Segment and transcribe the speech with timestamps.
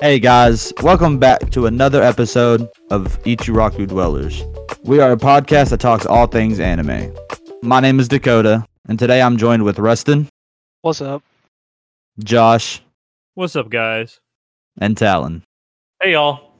[0.00, 4.44] Hey guys, welcome back to another episode of Ichiraku Dwellers.
[4.84, 7.12] We are a podcast that talks all things anime.
[7.62, 10.28] My name is Dakota, and today I'm joined with Rustin,
[10.82, 11.24] What's up?
[12.22, 12.80] Josh,
[13.34, 14.20] What's up, guys?
[14.78, 15.42] and Talon.
[16.00, 16.52] Hey, y'all.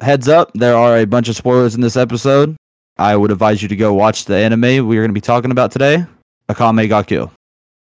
[0.00, 2.56] Heads up, there are a bunch of spoilers in this episode.
[2.98, 5.70] I would advise you to go watch the anime we're going to be talking about
[5.70, 6.06] today,
[6.48, 7.32] Akame ga Kill.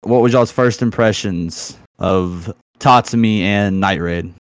[0.02, 4.34] What was y'all's first impressions of Tatsumi and Night Raid?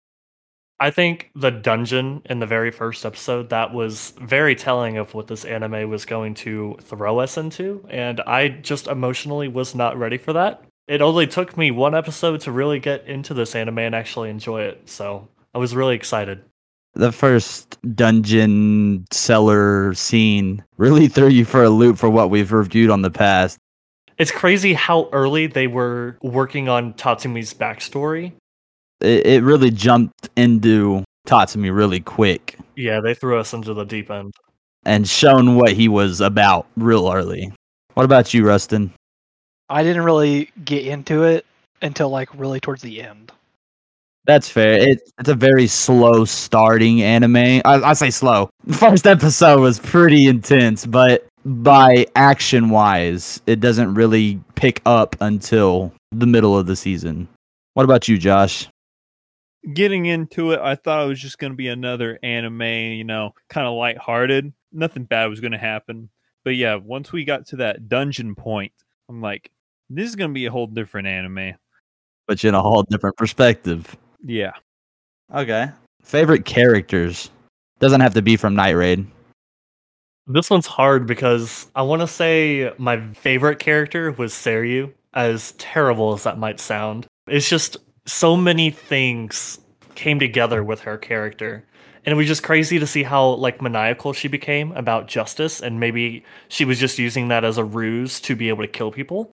[0.80, 5.28] I think the dungeon in the very first episode that was very telling of what
[5.28, 10.18] this anime was going to throw us into, and I just emotionally was not ready
[10.18, 10.64] for that.
[10.88, 14.62] It only took me one episode to really get into this anime and actually enjoy
[14.62, 16.42] it, so I was really excited.
[16.94, 22.90] The first dungeon cellar scene really threw you for a loop for what we've reviewed
[22.90, 23.60] on the past.
[24.20, 28.34] It's crazy how early they were working on Tatsumi's backstory.
[29.02, 34.12] It, it really jumped into Tatsumi really quick Yeah, they threw us into the deep
[34.12, 34.34] end.
[34.86, 37.52] and shown what he was about real early.
[37.94, 38.92] What about you, Rustin?
[39.70, 41.46] I didn't really get into it
[41.82, 43.32] until like really towards the end.
[44.26, 44.74] That's fair.
[44.74, 47.36] It, it's a very slow starting anime.
[47.38, 48.50] I, I say slow.
[48.66, 55.16] The first episode was pretty intense, but by action wise, it doesn't really pick up
[55.20, 57.28] until the middle of the season.
[57.74, 58.68] What about you, Josh?
[59.74, 63.34] Getting into it, I thought it was just going to be another anime, you know,
[63.50, 64.54] kind of lighthearted.
[64.72, 66.10] Nothing bad was going to happen.
[66.46, 68.72] But yeah, once we got to that dungeon point,
[69.10, 69.52] I'm like,
[69.90, 71.56] this is going to be a whole different anime.
[72.28, 73.98] But you in a whole different perspective.
[74.24, 74.52] Yeah.
[75.34, 75.70] Okay.
[76.04, 77.32] Favorite characters
[77.80, 79.06] doesn't have to be from Night Raid.
[80.32, 86.14] This one's hard because I want to say my favorite character was Seryu, as terrible
[86.14, 87.08] as that might sound.
[87.28, 89.60] It's just so many things
[89.96, 91.66] came together with her character.
[92.06, 95.80] And it was just crazy to see how like maniacal she became about justice and
[95.80, 99.32] maybe she was just using that as a ruse to be able to kill people.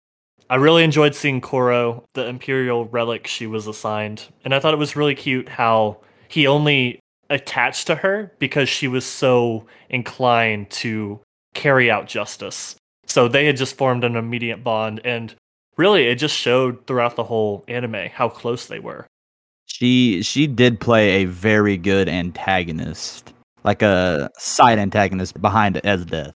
[0.50, 4.78] I really enjoyed seeing Koro, the imperial relic she was assigned, and I thought it
[4.78, 7.00] was really cute how he only
[7.30, 11.20] attached to her because she was so inclined to
[11.54, 12.76] carry out justice.
[13.08, 15.36] So they had just formed an immediate bond, and
[15.78, 19.06] really it just showed throughout the whole anime how close they were.
[19.66, 26.34] She she did play a very good antagonist, like a side antagonist behind Esdeath.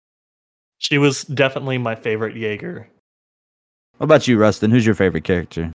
[0.79, 2.87] She was definitely my favorite Jaeger.
[3.97, 4.71] What about you, Rustin?
[4.71, 5.71] Who's your favorite character?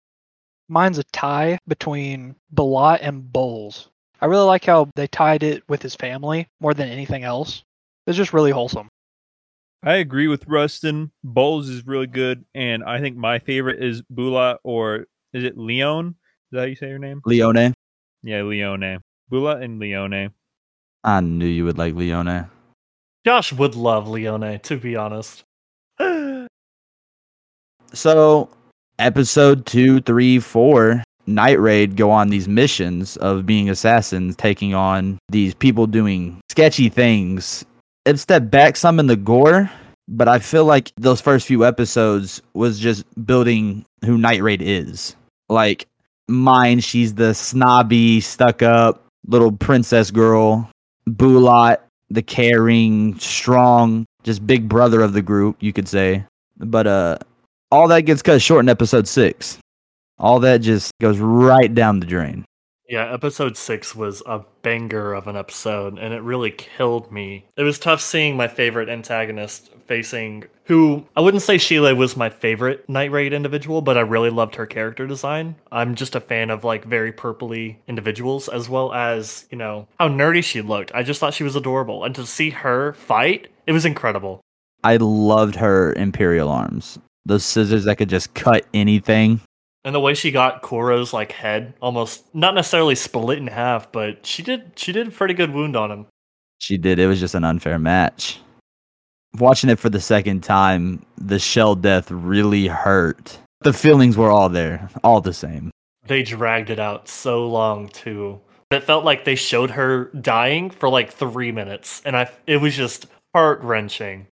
[0.68, 3.86] Mine's a tie between Bulat and Bols.
[4.20, 7.62] I really like how they tied it with his family more than anything else.
[8.06, 8.88] It's just really wholesome.
[9.84, 11.12] I agree with Rustin.
[11.24, 12.44] Bols is really good.
[12.54, 16.08] And I think my favorite is Bula or is it Leon?
[16.08, 16.14] Is
[16.52, 17.20] that how you say your name?
[17.24, 17.74] Leone.
[18.22, 19.00] Yeah, Leone.
[19.28, 20.30] Bula and Leone.
[21.04, 22.48] I knew you would like Leone.
[23.24, 25.44] Josh would love Leone, to be honest.
[27.92, 28.50] So,
[28.98, 35.18] episode two, three, four, Night Raid go on these missions of being assassins, taking on
[35.28, 37.64] these people doing sketchy things.
[38.06, 39.70] It stepped back some in the gore,
[40.08, 45.14] but I feel like those first few episodes was just building who Night Raid is.
[45.50, 45.86] Like,
[46.28, 50.70] mine, she's the snobby, stuck up little princess girl.
[51.06, 51.78] Bulat,
[52.08, 56.24] the caring, strong, just big brother of the group, you could say.
[56.56, 57.18] But uh
[57.70, 59.58] all that gets cut short in episode six.
[60.18, 62.44] All that just goes right down the drain.
[62.88, 67.44] Yeah, episode six was a banger of an episode, and it really killed me.
[67.56, 72.30] It was tough seeing my favorite antagonist facing who I wouldn't say Sheele was my
[72.30, 75.56] favorite Night Raid individual, but I really loved her character design.
[75.70, 80.08] I'm just a fan of like very purpley individuals, as well as, you know, how
[80.08, 80.90] nerdy she looked.
[80.94, 82.04] I just thought she was adorable.
[82.04, 84.40] And to see her fight, it was incredible.
[84.84, 86.98] I loved her Imperial arms.
[87.26, 89.40] Those scissors that could just cut anything.
[89.88, 94.26] And the way she got Koro's like head almost not necessarily split in half, but
[94.26, 96.06] she did she did a pretty good wound on him.
[96.58, 96.98] She did.
[96.98, 98.38] It was just an unfair match.
[99.38, 103.38] Watching it for the second time, the Sheele death really hurt.
[103.62, 105.70] The feelings were all there, all the same.
[106.06, 108.42] they dragged it out so long too.
[108.70, 112.76] It felt like they showed her dying for like three minutes, and I it was
[112.76, 114.26] just heart wrenching.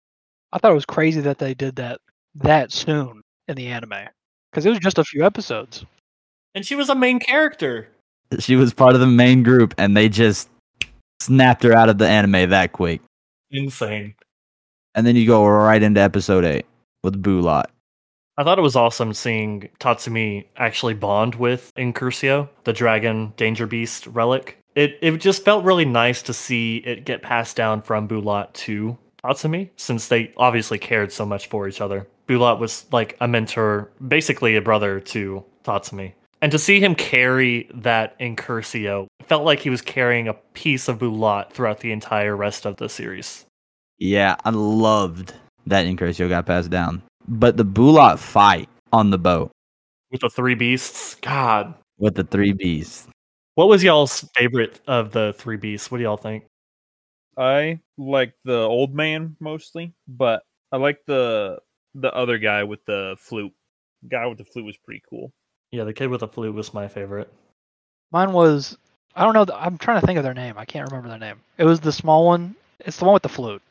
[0.52, 2.02] I thought it was crazy that they did that
[2.34, 4.08] that soon in the anime
[4.54, 5.84] because it was just a few episodes.
[6.54, 7.90] And she was a main character.
[8.38, 10.48] She was part of the main group, and they just
[11.20, 13.02] snapped her out of the anime that quick.
[13.50, 14.14] Insane.
[14.94, 16.68] And then you go right into episode eight
[17.04, 17.66] with Bulat.
[18.38, 24.06] I thought it was awesome seeing Tatsumi actually bond with Incursio, the dragon danger beast
[24.08, 24.60] relic.
[24.76, 28.98] It it just felt really nice to see it get passed down from Bulat to
[29.24, 32.08] Tatsumi, since they obviously cared so much for each other.
[32.34, 36.14] Bulat was like a mentor, basically a brother to Tatsumi.
[36.42, 41.00] And to see him carry that Incursio felt like he was carrying a piece of
[41.00, 43.46] Bulat throughout the entire rest of the series.
[43.98, 45.34] Yeah, I loved
[45.68, 47.02] that Incursio got passed down.
[47.28, 49.52] But the Bulat fight on the boat
[50.12, 51.74] With the three beasts, God.
[51.98, 53.08] with the three beasts.
[53.56, 55.90] What was y'all's favorite of the three beasts?
[55.90, 56.44] What do y'all think?
[57.38, 61.60] I like the old man mostly, but I like the
[61.96, 63.54] the other guy with the flute.
[64.10, 65.32] Guy with the flute was pretty cool.
[65.72, 67.32] Yeah, the kid with the flute was my favorite.
[68.12, 68.78] Mine was
[69.16, 69.46] I don't know.
[69.46, 70.56] The, I'm trying to think of their name.
[70.58, 71.40] I can't remember their name.
[71.58, 72.56] It was the small one.
[72.80, 73.62] It's the one with the flute.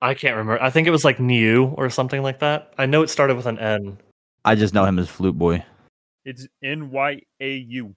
[0.00, 0.62] I can't remember.
[0.62, 2.72] I think it was like Niu or something like that.
[2.78, 3.98] I know it started with an N.
[4.44, 5.64] I just know him as Flute Boy.
[6.24, 7.94] It's N Y A U.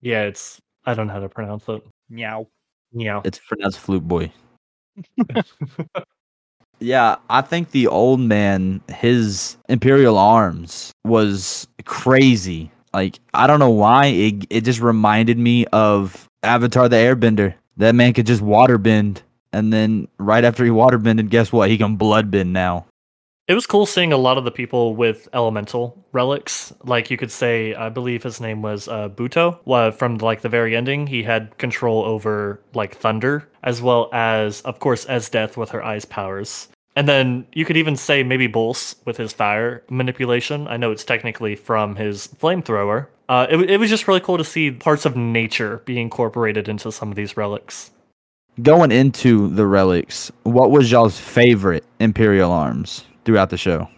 [0.00, 1.82] Yeah, it's I don't know how to pronounce it.
[2.08, 2.46] Meow.
[2.92, 3.22] Yeah.
[3.24, 4.32] It's pronounced Flute Boy.
[6.80, 12.70] Yeah, I think the old man, his Imperial Arms was crazy.
[12.92, 14.06] Like, I don't know why.
[14.06, 17.54] It, it just reminded me of Avatar the Airbender.
[17.76, 19.22] That man could just water bend.
[19.52, 21.70] And then right after he water bended, guess what?
[21.70, 22.86] He can blood bend now.
[23.46, 26.72] It was cool seeing a lot of the people with elemental relics.
[26.82, 29.92] Like you could say, I believe his name was uh, Budo.
[29.98, 34.78] From like the very ending, he had control over like thunder, as well as, of
[34.78, 36.68] course, Esdeath with her ice powers.
[36.96, 40.66] And then you could even say maybe Bols with his fire manipulation.
[40.66, 43.08] I know it's technically from his flamethrower.
[43.28, 46.90] Uh, it, it was just really cool to see parts of nature be incorporated into
[46.90, 47.90] some of these relics.
[48.62, 53.88] Going into the relics, what was y'all's favorite Imperial Arms throughout the show?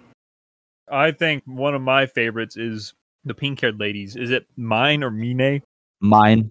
[0.90, 2.94] I think one of my favorites is
[3.24, 4.16] the pink haired ladies.
[4.16, 5.62] Is it mine or Mine?
[6.00, 6.50] Mine.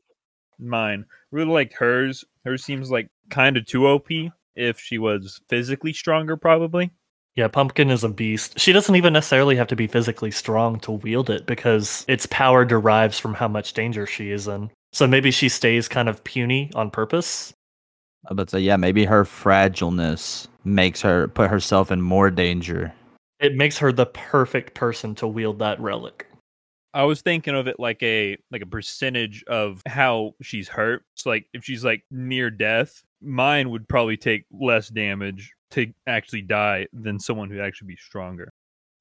[0.59, 1.05] Mine.
[1.31, 2.23] Really like hers.
[2.43, 4.07] Hers seems like kind of too OP
[4.55, 6.91] if she was physically stronger, probably.
[7.35, 8.57] Yeah, Pumpkin is a beast.
[8.57, 12.63] She doesn't even necessarily have to be physically strong to wield it because its power
[12.63, 14.71] derives from how much danger she is in.
[14.93, 17.53] So maybe she stays kind of puny on purpose.
[18.29, 22.93] I would say, yeah, maybe her fragileness makes her put herself in more danger.
[23.39, 26.27] It makes her the perfect person to wield that relic.
[26.93, 31.03] I was thinking of it like a like a percentage of how she's hurt.
[31.15, 36.43] So like if she's like near death, mine would probably take less damage to actually
[36.43, 38.49] die than someone who actually be stronger.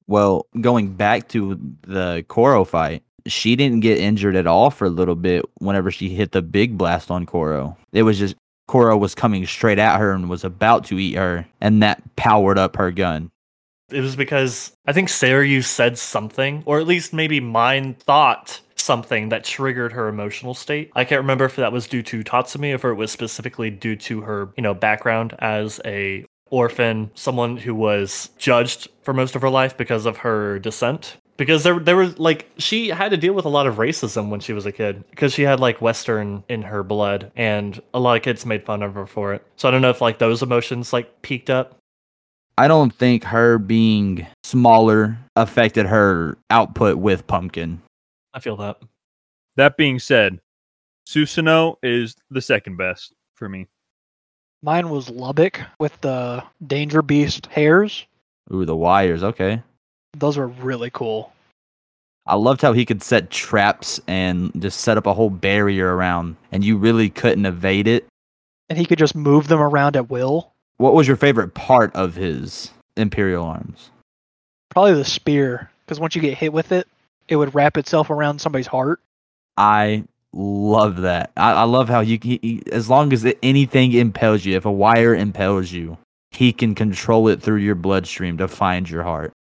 [0.07, 4.89] Well, going back to the Koro fight, she didn't get injured at all for a
[4.89, 7.77] little bit whenever she hit the big blast on Koro.
[7.93, 8.35] It was just
[8.67, 12.57] Koro was coming straight at her and was about to eat her, and that powered
[12.57, 13.31] up her gun.
[13.91, 19.29] It was because I think Seryu said something, or at least maybe mine thought something
[19.29, 20.91] that triggered her emotional state.
[20.95, 23.95] I can't remember if that was due to Tatsumi, or if it was specifically due
[23.97, 29.41] to her, you know, background as a orphan, someone who was judged for most of
[29.41, 31.17] her life because of her descent.
[31.37, 34.39] Because there, there was like she had to deal with a lot of racism when
[34.39, 38.15] she was a kid because she had like Western in her blood, and a lot
[38.15, 39.45] of kids made fun of her for it.
[39.57, 41.77] So I don't know if like those emotions like peaked up.
[42.57, 47.81] I don't think her being smaller affected her output with Pumpkin.
[48.33, 48.77] I feel that.
[49.57, 50.39] That being said,
[51.07, 53.67] Susanoo is the second best for me.
[54.61, 58.05] Mine was Lubbock with the Danger Beast hairs.
[58.53, 59.23] Ooh, the wires.
[59.23, 59.61] Okay.
[60.17, 61.31] Those were really cool.
[62.25, 66.37] I loved how he could set traps and just set up a whole barrier around,
[66.51, 68.07] and you really couldn't evade it.
[68.69, 70.51] And he could just move them around at will.
[70.77, 73.91] What was your favorite part of his Imperial arms?
[74.71, 76.87] Probably the spear, because once you get hit with it,
[77.27, 78.99] it would wrap itself around somebody's heart.
[79.55, 80.03] I
[80.33, 81.31] love that.
[81.37, 84.71] I, I love how you, he, he- as long as anything impels you, if a
[84.71, 85.97] wire impels you,
[86.31, 89.31] he can control it through your bloodstream to find your heart.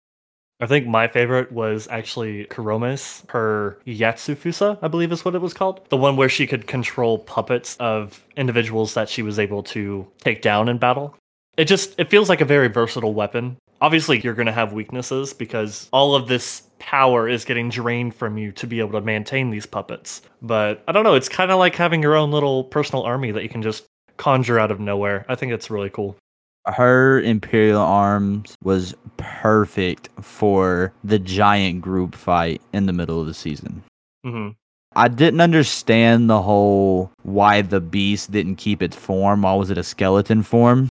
[0.60, 5.54] I think my favorite was actually Kurome's, her Yatsufusa, I believe is what it was
[5.54, 5.88] called.
[5.88, 10.42] The one where she could control puppets of individuals that she was able to take
[10.42, 11.16] down in battle.
[11.56, 13.56] It just it feels like a very versatile weapon.
[13.80, 18.38] Obviously, you're going to have weaknesses because all of this power is getting drained from
[18.38, 20.22] you to be able to maintain these puppets.
[20.40, 23.42] But I don't know, it's kind of like having your own little personal army that
[23.42, 23.84] you can just
[24.16, 25.26] conjure out of nowhere.
[25.28, 26.16] I think it's really cool.
[26.66, 33.34] Her Imperial arms was perfect for the giant group fight in the middle of the
[33.34, 33.82] season.
[34.24, 34.50] hmm
[34.96, 39.42] I didn't understand the whole why the beast didn't keep its form.
[39.42, 40.88] Why was it a skeleton form?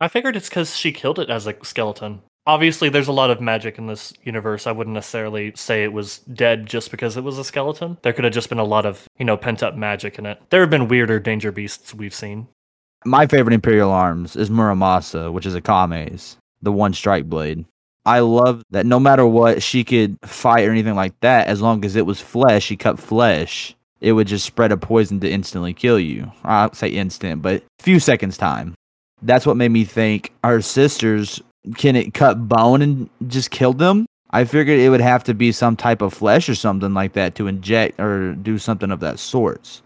[0.00, 2.22] I figured it's because she killed it as a skeleton.
[2.46, 4.66] Obviously, there's a lot of magic in this universe.
[4.66, 7.98] I wouldn't necessarily say it was dead just because it was a skeleton.
[8.02, 10.40] There could have just been a lot of, you know, pent up magic in it.
[10.50, 12.48] There have been weirder danger beasts we've seen.
[13.04, 17.64] My favorite Imperial Arms is Muramasa, which is Akame's, the one strike blade.
[18.04, 21.84] I love that no matter what, she could fight or anything like that, as long
[21.84, 25.72] as it was flesh, she cut flesh, it would just spread a poison to instantly
[25.72, 26.30] kill you.
[26.44, 28.74] I'll say instant, but few seconds time.
[29.22, 31.42] That's what made me think our sisters
[31.76, 34.06] can it cut bone and just kill them?
[34.30, 37.34] I figured it would have to be some type of flesh or something like that
[37.36, 39.82] to inject or do something of that sorts.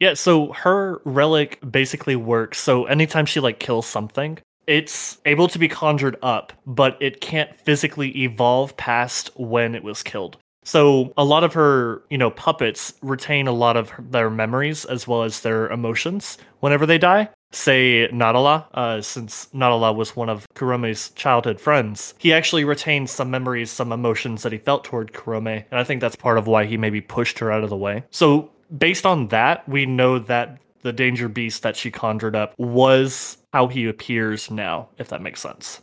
[0.00, 2.58] Yeah, so her relic basically works.
[2.58, 7.56] So anytime she like kills something, it's able to be conjured up, but it can't
[7.56, 10.36] physically evolve past when it was killed.
[10.62, 15.08] So a lot of her, you know, puppets retain a lot of their memories as
[15.08, 17.30] well as their emotions whenever they die.
[17.50, 23.30] Say Natala, uh, since Natala was one of Kurome's childhood friends, he actually retained some
[23.30, 26.66] memories, some emotions that he felt toward Kurome, and I think that's part of why
[26.66, 28.04] he maybe pushed her out of the way.
[28.10, 33.38] So based on that, we know that the danger beast that she conjured up was
[33.52, 35.80] how he appears now, if that makes sense.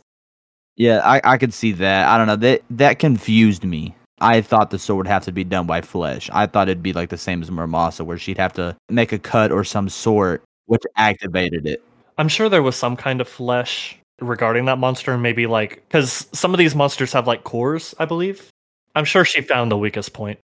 [0.76, 2.08] Yeah, I, I could see that.
[2.08, 2.36] I don't know.
[2.36, 3.94] That that confused me.
[4.20, 6.30] I thought the sword would have to be done by flesh.
[6.32, 9.18] I thought it'd be like the same as Muramasa, where she'd have to make a
[9.18, 11.82] cut or some sort, which activated it.
[12.18, 16.54] I'm sure there was some kind of flesh regarding that monster, maybe like because some
[16.54, 18.50] of these monsters have like cores, I believe.
[18.94, 20.38] I'm sure she found the weakest point.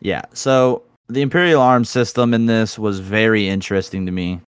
[0.00, 0.22] Yeah.
[0.32, 4.40] So the Imperial Arms system in this was very interesting to me.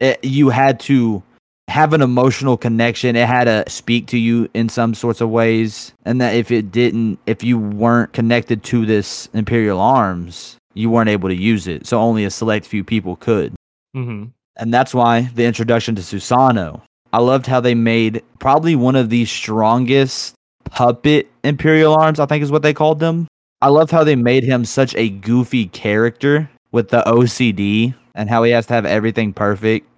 [0.00, 1.22] It, you had to
[1.68, 3.16] have an emotional connection.
[3.16, 5.92] It had to speak to you in some sorts of ways.
[6.04, 11.08] And that if it didn't, if you weren't connected to this Imperial Arms, you weren't
[11.08, 11.86] able to use it.
[11.86, 13.54] So only a select few people could.
[13.96, 14.26] Mm-hmm.
[14.56, 16.80] And that's why the introduction to Susanoo.
[17.12, 22.42] I loved how they made probably one of the strongest puppet Imperial Arms, I think
[22.42, 23.28] is what they called them.
[23.62, 28.42] I love how they made him such a goofy character with the OCD and how
[28.42, 29.88] he has to have everything perfect.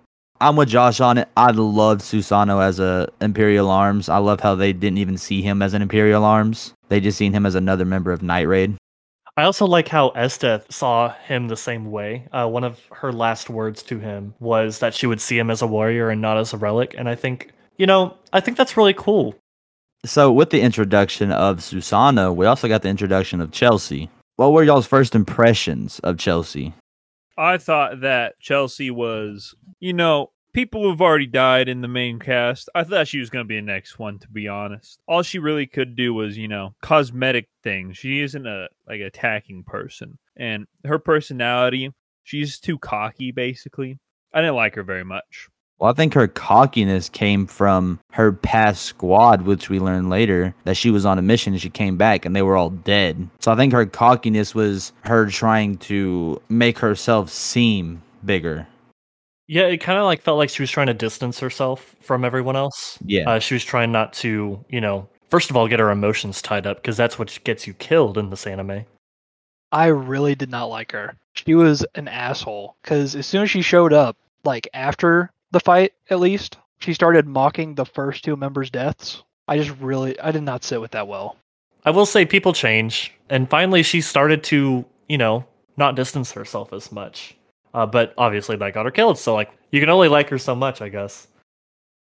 [0.41, 1.29] I'm with Josh on it.
[1.37, 4.09] I love Susanoo as a Imperial Arms.
[4.09, 6.75] I love how they didn't even see him as an Imperial Arms.
[6.89, 8.77] They just seen him as another member of Night Raid.
[9.39, 12.27] I also like how Esdeath saw him the same way.
[12.33, 15.61] Uh, one of her last words to him was that she would see him as
[15.61, 16.95] a warrior and not as a relic.
[16.97, 19.35] And I think, you know, I think that's really cool.
[20.07, 24.09] So, with the introduction of Susanoo, we also got the introduction of Chelsea.
[24.37, 26.75] What were y'all's first impressions of Chelsea?
[27.37, 32.69] I thought that Chelsea was, you know, people who've already died in the main cast.
[32.73, 35.01] I thought she was going to be the next one, to be honest.
[35.09, 37.99] All she really could do was, you know, cosmetic things.
[37.99, 41.91] She isn't a like attacking person, and her personality,
[42.23, 43.33] she's too cocky.
[43.33, 43.99] Basically,
[44.33, 45.49] I didn't like her very much.
[45.79, 50.77] Well, I think her cockiness came from her past squad, which we learned later that
[50.77, 53.29] she was on a mission and she came back and they were all dead.
[53.41, 58.67] So I think her cockiness was her trying to make herself seem bigger.
[59.49, 62.57] Yeah, it kind of like felt like she was trying to distance herself from everyone
[62.57, 62.99] else.
[63.05, 63.31] Yeah.
[63.31, 66.67] Uh, she was trying not to, you know, first of all, get her emotions tied
[66.67, 68.87] up because that's what gets you killed in this anime.
[69.73, 71.17] I really did not like her.
[71.35, 75.93] She was an asshole because as soon as she showed up, like after the fight
[76.11, 79.23] at least, she started mocking the first two members' deaths.
[79.49, 81.37] I just really, I did not sit with that well.
[81.85, 86.73] I will say people change, and finally she started to, you know, not distance herself
[86.73, 87.37] as much.
[87.73, 90.55] Uh, but obviously that got her killed, so like you can only like her so
[90.55, 91.29] much, I guess.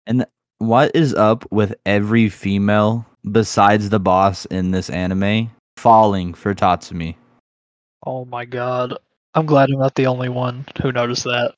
[0.05, 0.25] And
[0.57, 7.15] what is up with every female besides the boss in this anime falling for Tatsumi?
[8.05, 8.97] Oh my god.
[9.35, 11.53] I'm glad I'm not the only one who noticed that.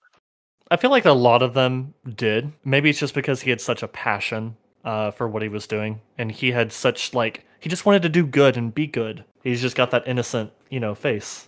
[0.72, 2.54] I feel like a lot of them did.
[2.64, 6.00] Maybe it's just because he had such a passion uh, for what he was doing,
[6.18, 9.26] and he had such like he just wanted to do good and be good.
[9.44, 11.46] He's just got that innocent, you know, face.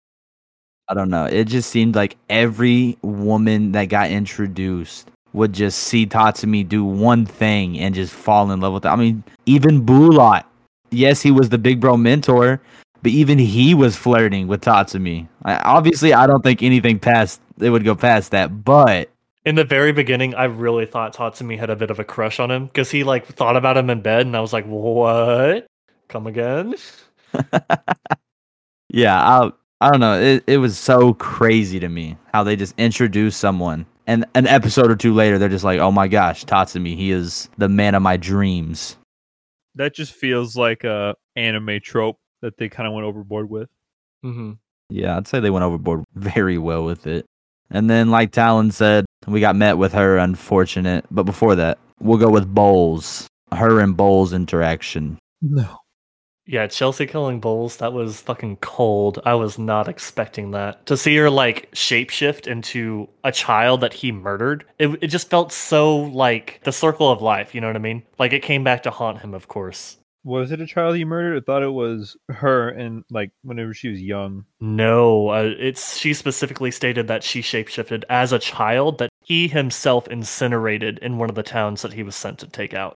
[0.90, 1.24] I don't know.
[1.26, 7.26] It just seemed like every woman that got introduced would just see Tatsumi do one
[7.26, 8.90] thing and just fall in love with it.
[8.90, 10.44] I mean, even Bulat.
[10.92, 12.62] Yes, he was the big bro mentor,
[13.04, 15.28] but even he was flirting with Tatsumi.
[15.44, 19.10] I, obviously, I don't think anything past it would go past that, but
[19.46, 22.50] In the very beginning, I really thought Tatsumi had a bit of a crush on
[22.50, 25.68] him because he like thought about him in bed, and I was like, "What?
[26.08, 26.76] Come again?"
[28.90, 30.20] yeah, I I don't know.
[30.20, 34.90] It it was so crazy to me how they just introduced someone and an episode
[34.90, 38.02] or two later they're just like, "Oh my gosh, Tatsumi, he is the man of
[38.02, 38.98] my dreams."
[39.76, 43.70] That just feels like a anime trope that they kind of went overboard with.
[44.22, 44.52] hmm
[44.90, 47.26] Yeah, I'd say they went overboard very well with it.
[47.72, 51.06] And then, like Talon said, we got met with her unfortunate.
[51.10, 53.26] But before that, we'll go with Bols.
[53.52, 55.18] her and Bols interaction.
[55.42, 55.80] No.
[56.46, 59.20] Yeah, Chelsea killing Bols, that was fucking cold.
[59.26, 60.86] I was not expecting that.
[60.88, 65.54] To see her like shapeshift into a child that he murdered, it, it just felt
[65.54, 68.04] so like the circle of life, you know what I mean?
[68.20, 69.98] Like it came back to haunt him, of course.
[70.26, 71.38] Was it a child he murdered?
[71.38, 74.46] I thought it was her and like whenever she was young.
[74.62, 80.08] No, uh, it's she specifically stated that she shapeshifted as a child that he himself
[80.08, 82.96] incinerated in one of the towns that he was sent to take out.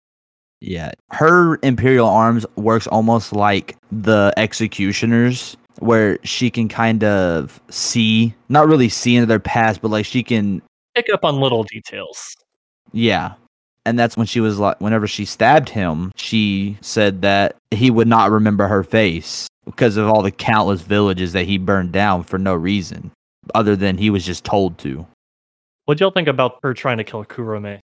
[0.61, 0.93] Yeah.
[1.11, 8.67] Her Imperial Arms works almost like the Executioners, where she can kind of see, not
[8.69, 10.63] really see into their past, but like she can,
[10.95, 12.37] Pick up on little details.
[12.93, 13.35] yeah.
[13.87, 18.09] And that's when she was like, whenever she stabbed him, she said that he would
[18.09, 22.39] not remember her face because of all the countless villages that he burned down for
[22.39, 23.11] no reason,
[23.55, 25.07] other than he was just told to.
[25.85, 27.81] What do y'all think about her trying to kill Kurome?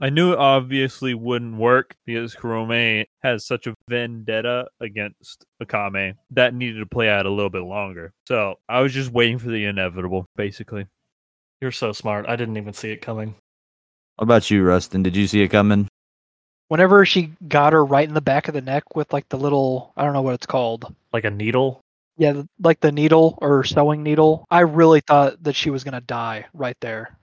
[0.00, 6.52] I knew it obviously wouldn't work because Kurome has such a vendetta against Akame that
[6.52, 8.12] needed to play out a little bit longer.
[8.26, 10.86] So I was just waiting for the inevitable, basically.
[11.60, 12.26] You're so smart.
[12.28, 13.34] I didn't even see it coming.
[14.16, 15.02] What about you, Rustin?
[15.02, 15.88] Did you see it coming?
[16.68, 19.92] Whenever she got her right in the back of the neck with like the little,
[19.96, 20.94] I don't know what it's called.
[21.12, 21.80] Like a needle.
[22.16, 24.44] Yeah, like the needle or sewing needle.
[24.50, 27.16] I really thought that she was going to die right there.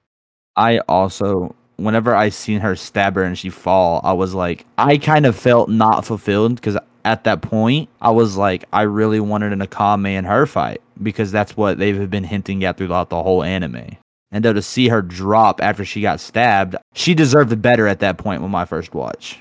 [0.58, 4.98] I also, whenever I seen her stab her and she fall, I was like, I
[4.98, 9.54] kind of felt not fulfilled because at that point, I was like, I really wanted
[9.54, 13.44] an Akame and her fight because that's what they've been hinting at throughout the whole
[13.44, 13.98] anime.
[14.32, 18.00] And though to see her drop after she got stabbed, she deserved it better at
[18.00, 19.40] that point with my first watch.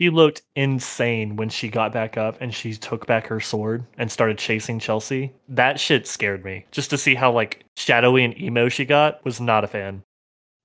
[0.00, 4.12] She looked insane when she got back up and she took back her sword and
[4.12, 5.32] started chasing Chelsea.
[5.48, 6.66] That shit scared me.
[6.70, 10.04] Just to see how like shadowy and emo she got was not a fan.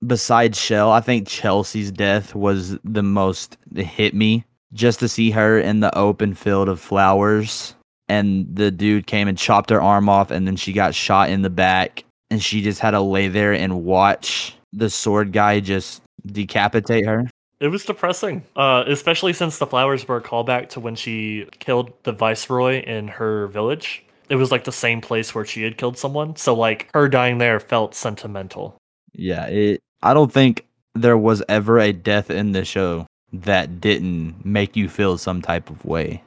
[0.06, 4.44] Besides Sheele, I think Chelsea's death was the most hit me.
[4.72, 7.74] Just to see her in the open field of flowers
[8.08, 11.42] and the dude came and chopped her arm off and then she got shot in
[11.42, 12.04] the back
[12.34, 17.30] and she just had to lay there and watch the sword guy just decapitate her.
[17.60, 21.92] It was depressing, uh, especially since the flowers were a callback to when she killed
[22.02, 24.04] the viceroy in her village.
[24.28, 26.34] It was like the same place where she had killed someone.
[26.34, 28.76] So like her dying there felt sentimental.
[29.12, 34.44] Yeah, it I don't think there was ever a death in the show that didn't
[34.44, 36.24] make you feel some type of way.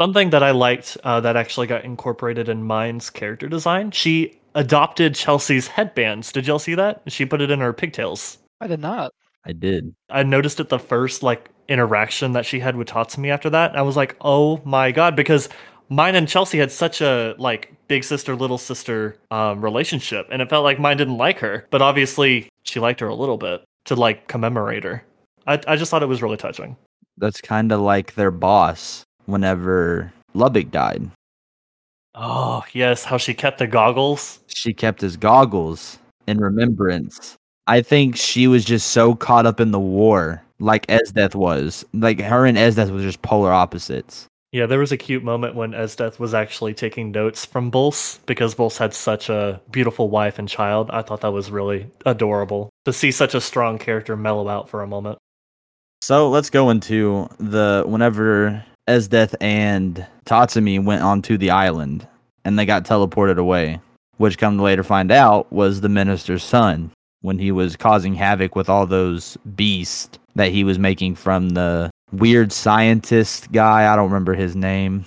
[0.00, 3.90] Something that I liked uh, that actually got incorporated in Mine's character design.
[3.90, 6.32] She adopted Chelsea's headbands.
[6.32, 7.02] Did y'all see that?
[7.08, 8.38] She put it in her pigtails.
[8.60, 9.12] I did not.
[9.44, 9.94] I did.
[10.10, 13.76] I noticed it the first like interaction that she had with Tatsumi after that.
[13.76, 15.48] I was like, oh my god, because
[15.88, 20.50] mine and Chelsea had such a like big sister little sister um, relationship, and it
[20.50, 23.94] felt like mine didn't like her, but obviously she liked her a little bit to
[23.94, 25.04] like commemorate her.
[25.46, 26.76] I I just thought it was really touching.
[27.16, 31.10] That's kind of like their boss whenever Lubbock died.
[32.14, 34.40] Oh yes, how she kept the goggles.
[34.48, 37.36] She kept his goggles in remembrance.
[37.66, 41.84] I think she was just so caught up in the war, like Esdeath was.
[41.92, 44.26] Like her and Esdeath was just polar opposites.
[44.52, 48.56] Yeah, there was a cute moment when Esdeath was actually taking notes from Bols because
[48.56, 50.90] Bols had such a beautiful wife and child.
[50.90, 54.82] I thought that was really adorable to see such a strong character mellow out for
[54.82, 55.18] a moment.
[56.02, 62.08] So let's go into the whenever Esdeath and Tatsumi went onto the island
[62.44, 63.80] and they got teleported away,
[64.16, 68.56] which come to later find out was the minister's son when he was causing havoc
[68.56, 73.92] with all those beasts that he was making from the weird scientist guy.
[73.92, 75.04] I don't remember his name.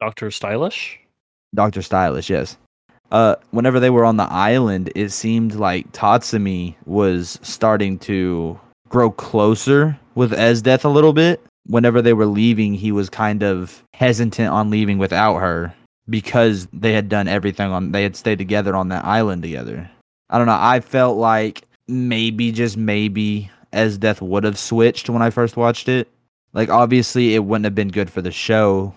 [0.00, 0.98] Doctor Stylish.
[1.54, 1.82] Dr.
[1.82, 2.56] Stylish, yes.
[3.10, 9.10] Uh, whenever they were on the island, it seemed like Tatsumi was starting to grow
[9.10, 11.44] closer with Esdeath a little bit.
[11.66, 15.74] Whenever they were leaving, he was kind of hesitant on leaving without her
[16.08, 19.88] because they had done everything on they had stayed together on that island together.
[20.28, 20.58] I don't know.
[20.58, 26.08] I felt like maybe just maybe Esdeath would have switched when I first watched it.
[26.52, 28.94] Like obviously it wouldn't have been good for the show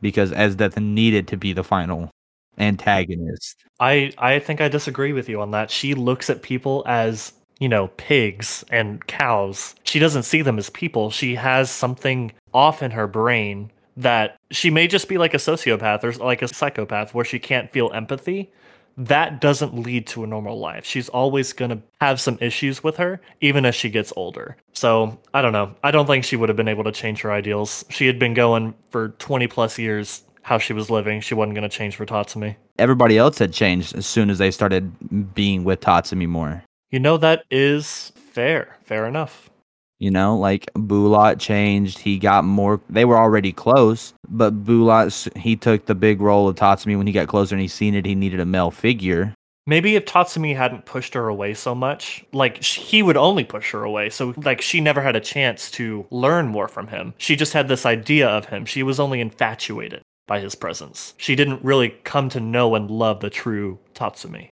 [0.00, 2.10] because Esdeath needed to be the final
[2.58, 3.64] antagonist.
[3.80, 5.70] I I think I disagree with you on that.
[5.70, 9.74] She looks at people as you know pigs and cows.
[9.84, 11.10] She doesn't see them as people.
[11.10, 16.02] She has something off in her brain that she may just be like a sociopath
[16.02, 18.50] or like a psychopath where she can't feel empathy
[18.96, 20.84] that doesn't lead to a normal life.
[20.84, 24.56] She's always going to have some issues with her, even as she gets older.
[24.72, 25.74] So, I don't know.
[25.82, 27.84] I don't think she would have been able to change her ideals.
[27.90, 31.20] She had been going for 20 plus years how she was living.
[31.20, 32.56] She wasn't going to change for Tatsumi.
[32.78, 36.62] Everybody else had changed as soon as they started being with Tatsumi more.
[36.94, 38.76] You know, that is fair.
[38.84, 39.50] Fair enough.
[39.98, 41.98] You know, like Bulat changed.
[41.98, 42.80] He got more.
[42.88, 47.12] They were already close, but Bulat he took the big role of Tatsumi when he
[47.12, 48.06] got closer and he seen it.
[48.06, 49.34] He needed a male figure.
[49.66, 53.82] Maybe if Tatsumi hadn't pushed her away so much, like he would only push her
[53.82, 54.08] away.
[54.08, 57.14] So like she never had a chance to learn more from him.
[57.18, 58.66] She just had this idea of him.
[58.66, 61.14] She was only infatuated by his presence.
[61.16, 64.50] She didn't really come to know and love the true Tatsumi.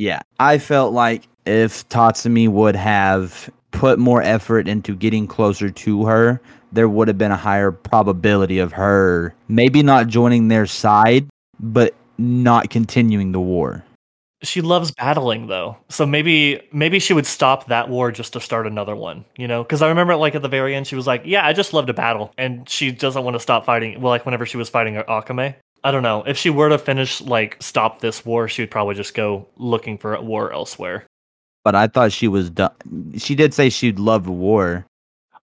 [0.00, 6.06] Yeah, I felt like if Tatsumi would have put more effort into getting closer to
[6.06, 6.40] her,
[6.72, 11.26] there would have been a higher probability of her maybe not joining their side,
[11.58, 13.84] but not continuing the war.
[14.42, 15.76] She loves battling though.
[15.90, 19.64] So maybe maybe she would stop that war just to start another one, you know?
[19.64, 21.84] Cuz I remember like at the very end she was like, "Yeah, I just love
[21.88, 24.00] to battle." And she doesn't want to stop fighting.
[24.00, 25.56] Well, like whenever she was fighting Akame.
[25.82, 26.22] I don't know.
[26.26, 29.96] If she were to finish like stop this war, she would probably just go looking
[29.98, 31.06] for a war elsewhere.
[31.64, 32.72] But I thought she was done.
[33.16, 34.86] She did say she'd love war.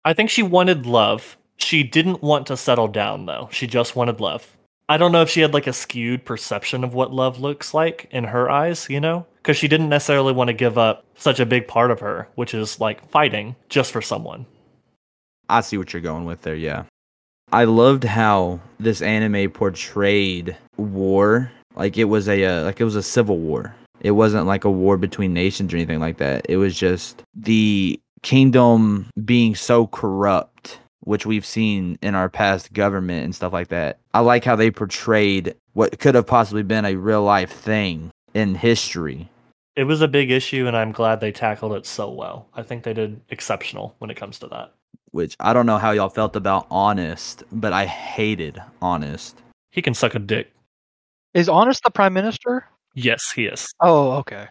[0.05, 1.37] I think she wanted love.
[1.57, 3.49] She didn't want to settle down though.
[3.51, 4.57] She just wanted love.
[4.89, 8.07] I don't know if she had like a skewed perception of what love looks like
[8.09, 9.25] in her eyes, you know?
[9.37, 12.53] Because she didn't necessarily want to give up such a big part of her, which
[12.53, 14.45] is like fighting just for someone.
[15.49, 16.83] I see what you're going with there, yeah.
[17.51, 22.95] I loved how this anime portrayed war like it was a uh, like it was
[22.95, 23.75] a civil war.
[24.01, 26.45] It wasn't like a war between nations or anything like that.
[26.49, 33.25] It was just the kingdom being so corrupt, which we've seen in our past government
[33.25, 33.99] and stuff like that.
[34.13, 38.55] I like how they portrayed what could have possibly been a real life thing in
[38.55, 39.29] history.
[39.75, 42.47] It was a big issue, and I'm glad they tackled it so well.
[42.55, 44.73] I think they did exceptional when it comes to that.
[45.17, 49.41] Which I don't know how y'all felt about Honest, but I hated Honest.
[49.71, 50.53] He can suck a dick.
[51.33, 52.67] Is Honest the prime minister?
[52.93, 53.67] Yes, he is.
[53.81, 54.45] Oh, okay.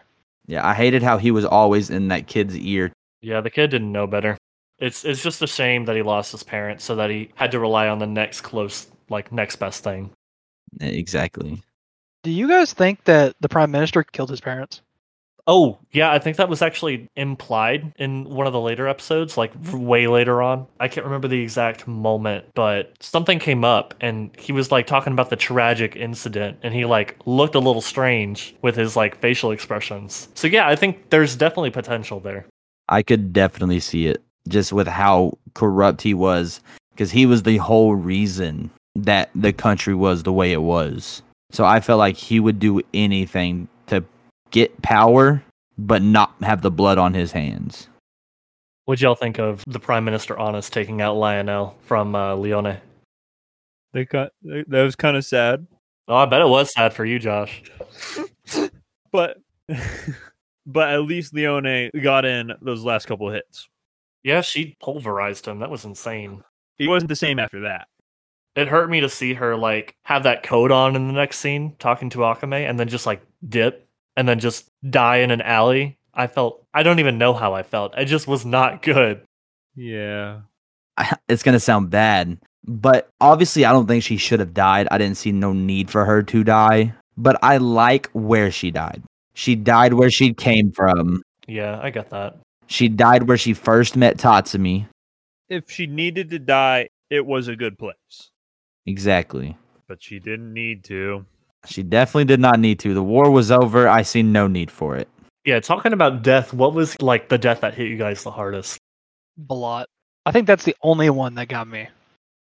[0.45, 2.91] Yeah, I hated how he was always in that kid's ear.
[3.21, 4.37] Yeah, the kid didn't know better.
[4.77, 7.61] It's it's just a shame that he lost his parents, so that he had to
[7.61, 10.11] rely on the next close, like next best thing.
[10.81, 11.63] Exactly.
[12.23, 14.81] Do you guys think that the prime minister killed his parents?
[15.49, 19.53] Oh, yeah, I think that was actually implied in one of the later episodes, like
[19.53, 19.85] mm-hmm.
[19.85, 20.67] way later on.
[20.81, 25.13] I can't remember the exact moment, but something came up and he was like talking
[25.13, 29.51] about the tragic incident and he like looked a little strange with his like facial
[29.51, 30.27] expressions.
[30.33, 32.45] So yeah, I think there's definitely potential there.
[32.89, 36.59] I could definitely see it just with how corrupt he was
[36.91, 41.21] because he was the whole reason that the country was the way it was.
[41.51, 43.69] So I felt like he would do anything
[44.51, 45.43] get power
[45.77, 47.87] but not have the blood on his hands.
[48.85, 52.77] What'd y'all think of the Prime Minister Honest taking out Lionelle from uh, Leone?
[53.93, 55.67] They got that was kind of sad,
[56.07, 57.61] Oh, I bet it was sad for you, Josh.
[59.11, 59.37] but
[60.65, 63.67] but at least Leone got in those last couple of hits.
[64.23, 65.59] Yeah, she pulverized him.
[65.59, 66.43] That was insane.
[66.77, 67.87] He wasn't the same after that.
[68.55, 71.75] It hurt me to see her like have that coat on in the next scene
[71.77, 73.86] talking to Akame and then just like dip
[74.17, 75.97] and then just die in an alley.
[76.13, 77.97] I felt I don't even know how I felt.
[77.97, 79.21] It just was not good.
[79.75, 80.41] Yeah,
[81.29, 84.87] It's going to sound bad, but obviously I don't think she should have died.
[84.91, 89.03] I didn't see no need for her to die, but I like where she died.
[89.35, 91.21] She died where she came from.
[91.47, 92.37] Yeah, I get that.
[92.65, 94.87] She died where she first met Tatsumi.
[95.47, 98.31] if she needed to die, it was a good place,
[98.87, 99.55] Exactly.
[99.87, 101.25] but she didn't need to.
[101.67, 102.93] She definitely did not need to.
[102.93, 103.87] The war was over.
[103.87, 105.07] I see no need for it.
[105.45, 108.79] Yeah, talking about death, what was like the death that hit you guys the hardest?
[109.47, 109.85] Bulat.
[110.25, 111.87] I think that's the only one that got me.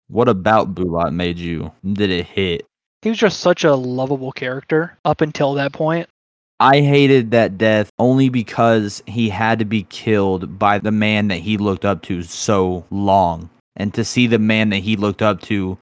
[0.09, 1.73] What about Bulat made you?
[1.85, 2.65] Did it hit?
[3.03, 6.09] He was just such a lovable character up until that point.
[6.59, 11.41] I hated that death only because he had to be killed by the man that
[11.41, 13.51] he looked up to so long.
[13.77, 15.77] And to see the man that he looked up to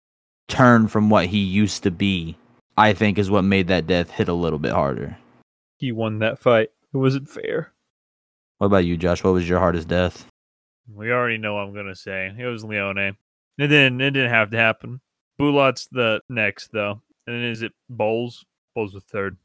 [0.49, 2.37] turn from what he used to be,
[2.77, 5.17] I think is what made that death hit a little bit harder.
[5.77, 6.71] He won that fight.
[6.93, 7.73] It wasn't fair.
[8.59, 9.23] What about you, Josh?
[9.23, 10.27] What was your hardest death?
[10.93, 12.35] We already know what I'm gonna say.
[12.39, 12.99] It was Leone.
[12.99, 13.17] It
[13.59, 14.01] didn't.
[14.01, 15.01] It didn't have to happen.
[15.39, 17.01] Bulat's the next though.
[17.27, 18.45] And then is it Bols?
[18.77, 19.37] Bols was third.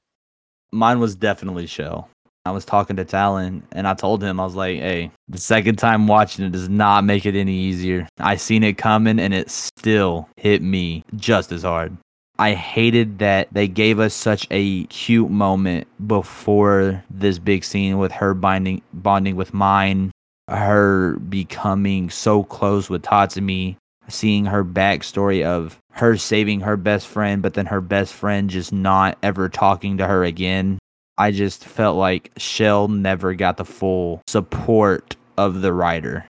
[0.72, 2.08] Mine was definitely Sheele.
[2.46, 5.78] I was talking to Talon and I told him, I was like, hey, the second
[5.78, 8.08] time watching it does not make it any easier.
[8.20, 11.98] I seen it coming and it still hit me just as hard.
[12.40, 18.14] I hated that they gave us such a cute moment before this big scene with
[18.14, 20.12] her binding bonding with mine,
[20.48, 23.76] her becoming so close with Tatsumi,
[24.08, 28.72] seeing her backstory of her saving her best friend, but then her best friend just
[28.72, 30.80] not ever talking to her again.
[31.18, 36.26] I just felt like Sheele never got the full support of the writer.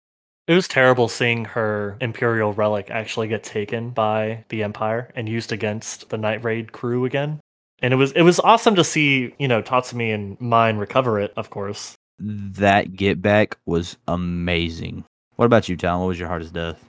[0.47, 5.51] It was terrible seeing her Imperial relic actually get taken by the Empire and used
[5.51, 7.41] against the Night Raid crew again.
[7.81, 11.33] And it was it was awesome to see, you know, Tatsumi and mine recover it,
[11.35, 11.95] of course.
[12.19, 15.03] That get back was amazing.
[15.35, 15.99] What about you, Talon?
[15.99, 16.83] What was your hardest death?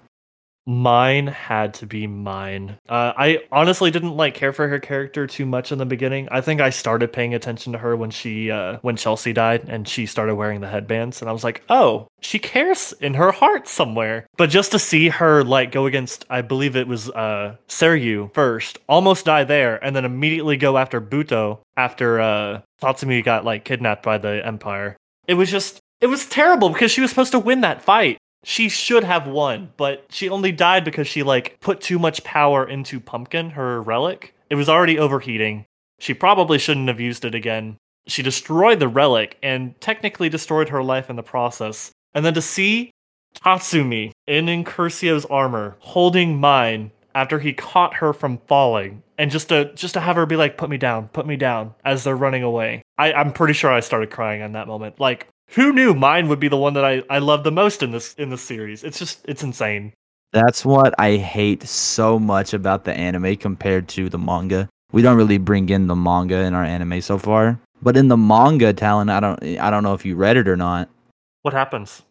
[0.69, 2.77] Mine had to be mine.
[2.87, 6.29] Uh, I honestly didn't like care for her character too much in the beginning.
[6.31, 9.89] I think I started paying attention to her when she uh, when Chelsea died and
[9.89, 13.67] she started wearing the headbands, and I was like, oh, she cares in her heart
[13.67, 14.27] somewhere.
[14.37, 18.79] But just to see her like go against, I believe it was uh, Seryu first,
[18.91, 24.03] almost die there, and then immediately go after Buto after uh, Tatsumi got like kidnapped
[24.03, 24.99] by the Empire.
[25.27, 28.69] It was just it was terrible because she was supposed to win that fight she
[28.69, 33.01] should have won, but she only died because she like put too much power into
[33.01, 34.35] Pumpkin, her relic.
[34.51, 35.67] It was already overheating.
[35.99, 37.77] She probably shouldn't have used it again.
[38.07, 41.91] She destroyed the relic and technically destroyed her life in the process.
[42.15, 42.91] And then to see
[43.35, 49.73] Tatsumi in Incursio's armor holding mine after he caught her from falling and just to
[49.75, 52.43] just to have her be like put me down put me down as they're running
[52.43, 56.29] away I, i'm pretty sure i started crying in that moment like who knew mine
[56.29, 58.85] would be the one that I, I love the most in this in the series?
[58.85, 59.93] It's just it's insane.
[60.33, 64.69] That's what I hate so much about the anime compared to the manga.
[64.93, 68.17] We don't really bring in the manga in our anime so far, but in the
[68.17, 70.91] manga, Talon, I don't I don't know if you read it or not.
[71.43, 72.03] What happens?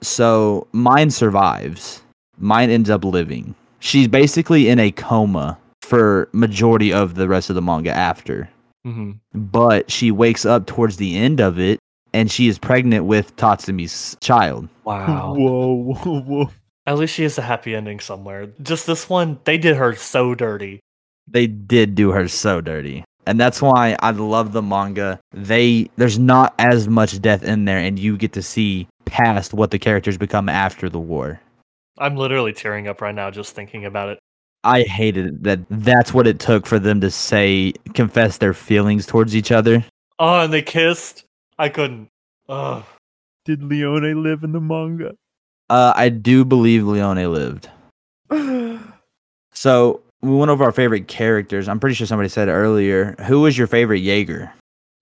[0.00, 2.02] So mine survives.
[2.38, 3.54] Mine ends up living.
[3.80, 8.48] She's basically in a coma for majority of the rest of the manga after.
[8.86, 9.12] Mm-hmm.
[9.34, 11.78] But she wakes up towards the end of it
[12.12, 14.68] and she is pregnant with Tatsumi's child.
[14.84, 15.34] Wow.
[15.38, 16.50] Whoa, whoa, whoa.
[16.86, 18.46] At least she has a happy ending somewhere.
[18.62, 20.80] Just this one, they did her so dirty.
[21.26, 23.04] They did do her so dirty.
[23.26, 25.18] And that's why I love the manga.
[25.32, 29.72] They there's not as much death in there and you get to see past what
[29.72, 31.40] the characters become after the war.
[31.98, 34.18] I'm literally tearing up right now just thinking about it.
[34.64, 39.36] I hated that that's what it took for them to say confess their feelings towards
[39.36, 39.84] each other.
[40.18, 41.24] Oh, and they kissed.
[41.58, 42.08] I couldn't.
[42.48, 42.84] Ugh.
[43.44, 45.14] Did Leone live in the manga?
[45.70, 47.70] Uh, I do believe Leone lived.
[49.52, 51.66] So we went over our favorite characters.
[51.66, 53.14] I'm pretty sure somebody said earlier.
[53.26, 54.52] Who was your favorite Jaeger?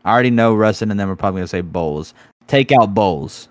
[0.05, 2.13] I already know Rustin and them are probably gonna say Bols.
[2.47, 3.49] Take out Bols.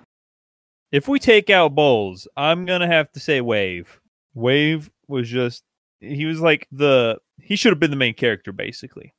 [0.93, 3.99] If we take out Bols, I'm gonna have to say Wave.
[4.35, 5.63] Wave was just
[5.99, 9.11] he was like the he should have been the main character basically.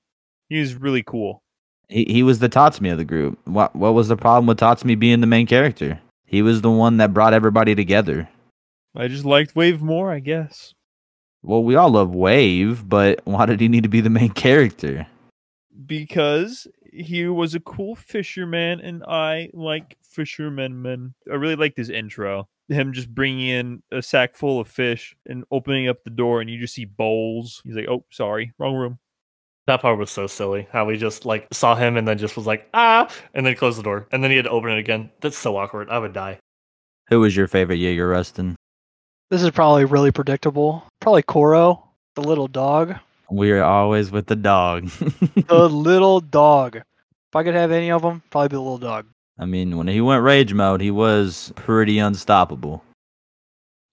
[0.49, 1.43] He was really cool.
[1.89, 3.41] He he was the Tatsumi of the group.
[3.47, 5.99] What what was the problem with Tatsumi being the main character?
[6.27, 8.29] He was the one that brought everybody together.
[8.95, 10.75] I just liked Wave more, I guess.
[11.43, 15.09] Well, we all love Wave, but why did he need to be the main character?
[15.87, 21.15] Because he was a cool fisherman and I like fishermen men.
[21.31, 22.49] I really liked his intro.
[22.69, 26.49] Him just bringing in a sack full of fish and opening up the door and
[26.49, 27.61] you just see Bols.
[27.65, 28.99] He's like, "Oh, sorry, wrong room."
[29.67, 30.69] That part was so silly.
[30.71, 33.79] How we just like saw him and then just was like, ah, and then closed
[33.79, 34.07] the door.
[34.13, 35.11] And then he had to open it again.
[35.21, 35.89] That's so awkward.
[35.89, 36.39] I would die.
[37.09, 38.57] Who was your favorite Jaeger, Rustin?
[39.31, 40.85] This is probably really predictable.
[41.01, 41.83] Probably Koro,
[42.15, 42.97] the little dog.
[43.31, 44.91] We're always with the dog.
[45.47, 46.77] The little dog.
[46.77, 49.07] If I could have any of them, probably be the little dog.
[49.39, 52.85] I mean, when he went rage mode, he was pretty unstoppable.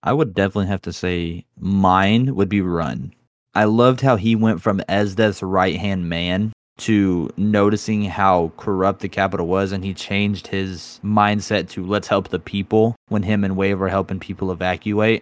[0.04, 3.14] I would definitely have to say mine would be Run.
[3.54, 9.10] I loved how he went from Esdeath's right hand man to noticing how corrupt the
[9.10, 13.58] capital was, and he changed his mindset to let's help the people when him and
[13.58, 15.22] Wave are helping people evacuate.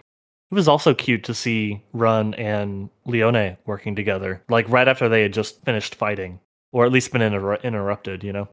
[0.51, 5.21] It was also cute to see Run and Leone working together, like right after they
[5.21, 6.39] had just finished fighting,
[6.71, 8.47] or at least been inter- interrupted, you know?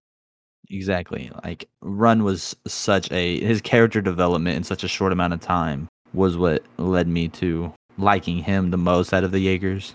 [0.69, 1.31] Exactly.
[1.43, 5.89] Like Run was such a his character development in such a short amount of time
[6.13, 9.95] was what led me to liking him the most out of the Jaegers.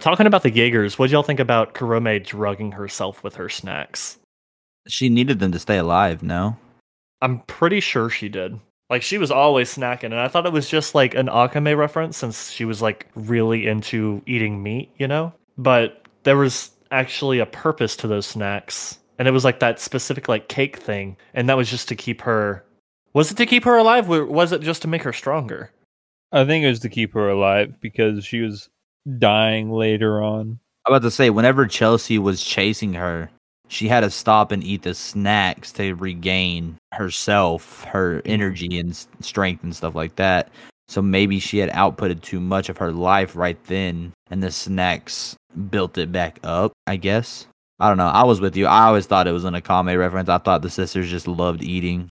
[0.00, 4.18] Talking about the Jaegers, what y'all think about Kurome drugging herself with her snacks?
[4.88, 6.56] She needed them to stay alive, no?
[7.20, 8.58] I'm pretty sure she did.
[8.90, 12.16] Like she was always snacking, and I thought it was just like an Akame reference
[12.16, 15.32] since she was like really into eating meat, you know?
[15.56, 18.98] But there was actually a purpose to those snacks.
[19.18, 21.16] And it was like that specific like cake thing.
[21.34, 22.64] And that was just to keep her
[23.12, 25.70] was it to keep her alive or was it just to make her stronger?
[26.32, 28.68] I think it was to keep her alive because she was
[29.18, 30.60] dying later on.
[30.86, 33.30] I'm about to say, whenever Chelsea was chasing her,
[33.70, 38.30] she had to stop and eat the snacks to regain herself, her mm-hmm.
[38.30, 40.50] energy and strength and stuff like that.
[40.88, 45.36] So maybe she had outputted too much of her life right then, and the snacks
[45.70, 47.46] built it back up, I guess.
[47.78, 48.08] I don't know.
[48.08, 48.66] I was with you.
[48.66, 50.28] I always thought it was an Akame reference.
[50.28, 52.10] I thought the sisters just loved eating.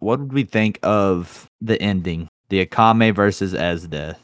[0.00, 2.28] what did we think of the ending?
[2.48, 4.18] The Akame versus Esdeath.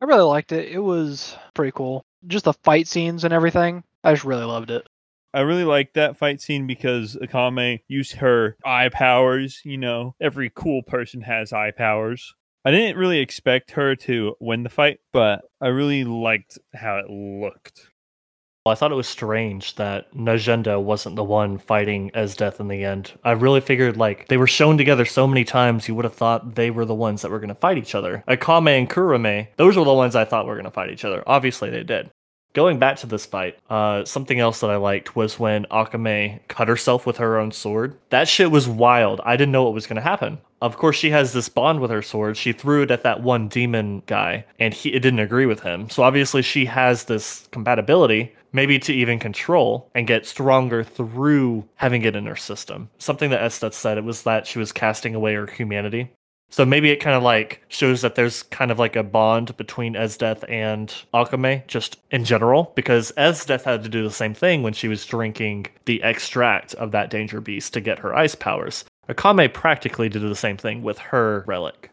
[0.00, 0.72] I really liked it.
[0.72, 2.02] It was pretty cool.
[2.26, 3.84] Just the fight scenes and everything.
[4.02, 4.86] I just really loved it.
[5.34, 9.60] I really like that fight scene because Akame used her eye powers.
[9.64, 12.34] You know, every cool person has eye powers.
[12.64, 17.10] I didn't really expect her to win the fight, but I really liked how it
[17.10, 17.88] looked.
[18.64, 22.84] Well, I thought it was strange that Najenda wasn't the one fighting Esdeath in the
[22.84, 23.10] end.
[23.24, 26.54] I really figured like they were shown together so many times you would have thought
[26.54, 28.22] they were the ones that were going to fight each other.
[28.28, 31.24] Akame and Kurome, those were the ones I thought were going to fight each other.
[31.26, 32.12] Obviously they did.
[32.54, 36.68] Going back to this fight, uh, something else that I liked was when Akame cut
[36.68, 37.96] herself with her own sword.
[38.10, 39.22] That shit was wild.
[39.24, 40.38] I didn't know what was going to happen.
[40.60, 42.36] Of course, she has this bond with her sword.
[42.36, 45.88] She threw it at that one demon guy, and he it didn't agree with him.
[45.88, 52.02] So obviously, she has this compatibility, maybe to even control and get stronger through having
[52.02, 52.90] it in her system.
[52.98, 56.12] Something that Esdeath said it was that she was casting away her humanity.
[56.52, 59.94] So maybe it kind of like shows that there's kind of like a bond between
[59.94, 64.74] Esdeath and Akame just in general, because Esdeath had to do the same thing when
[64.74, 68.84] she was drinking the extract of that danger beast to get her ice powers.
[69.08, 71.90] Akame practically did the same thing with her relic.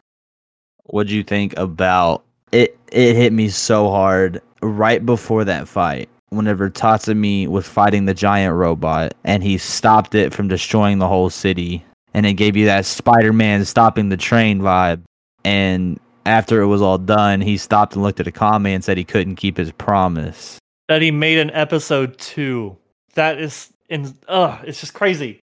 [0.84, 2.76] what do you think about it?
[2.92, 6.10] It hit me so hard right before that fight.
[6.28, 11.30] Whenever Tatsumi was fighting the giant robot and he stopped it from destroying the whole
[11.30, 11.82] city
[12.14, 15.02] and it gave you that Spider-Man stopping the train vibe.
[15.44, 19.04] And after it was all done, he stopped and looked at Akame and said he
[19.04, 20.58] couldn't keep his promise.
[20.88, 22.76] That he made an episode two.
[23.14, 25.40] That is in ugh, it's just crazy.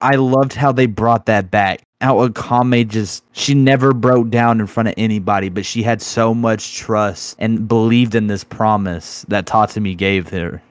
[0.00, 1.80] I loved how they brought that back.
[2.02, 6.34] How Akame just she never broke down in front of anybody, but she had so
[6.34, 10.62] much trust and believed in this promise that Tatsumi gave her.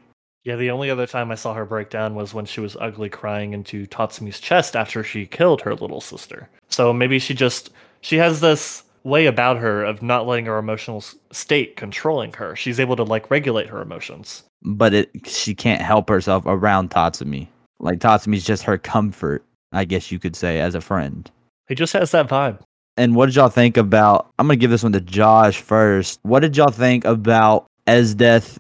[0.46, 3.10] Yeah, the only other time I saw her break down was when she was ugly
[3.10, 6.48] crying into Tatsumi's chest after she killed her little sister.
[6.70, 11.04] So maybe she just she has this way about her of not letting her emotional
[11.32, 12.56] state controlling her.
[12.56, 14.44] She's able to like regulate her emotions.
[14.62, 17.48] But it she can't help herself around Tatsumi.
[17.80, 21.30] Like Tatsumi's just her comfort, I guess you could say, as a friend.
[21.68, 22.60] He just has that vibe.
[22.98, 24.30] And what did y'all think about?
[24.38, 26.20] I'm gonna give this one to Josh first.
[26.22, 28.60] What did y'all think about Esdeath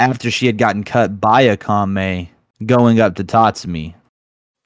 [0.00, 2.28] after she had gotten cut by Akame
[2.64, 3.94] going up to Tatsumi.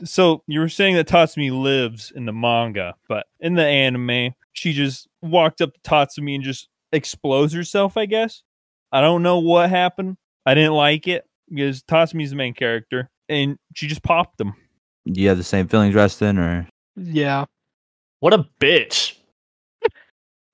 [0.05, 4.73] So you were saying that Tatsumi lives in the manga, but in the anime, she
[4.73, 8.43] just walked up to Tatsumi and just explodes herself, I guess.
[8.93, 10.17] I don't know what happened.
[10.47, 14.55] I didn't like it because Tatsumi's the main character and she just popped him.
[15.07, 17.47] Do you have the same feelings, Rustin, or Yeah.
[18.21, 19.17] What a bitch.